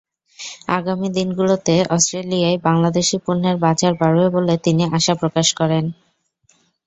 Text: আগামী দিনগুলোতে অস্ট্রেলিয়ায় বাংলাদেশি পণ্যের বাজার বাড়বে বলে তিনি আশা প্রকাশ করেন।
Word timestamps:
আগামী 0.69 1.07
দিনগুলোতে 1.17 1.75
অস্ট্রেলিয়ায় 1.89 2.57
বাংলাদেশি 2.67 3.17
পণ্যের 3.25 3.57
বাজার 3.65 3.93
বাড়বে 4.01 4.27
বলে 4.35 4.53
তিনি 4.65 4.83
আশা 4.97 5.13
প্রকাশ 5.21 5.47
করেন। 5.59 5.85